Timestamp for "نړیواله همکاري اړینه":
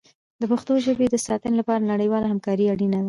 1.93-2.97